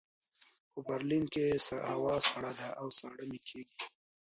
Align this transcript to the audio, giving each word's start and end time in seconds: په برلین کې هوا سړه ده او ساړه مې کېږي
په 0.71 0.79
برلین 0.87 1.23
کې 1.33 1.45
هوا 1.91 2.15
سړه 2.29 2.51
ده 2.59 2.67
او 2.81 2.87
ساړه 2.97 3.23
مې 3.29 3.39
کېږي 3.47 3.81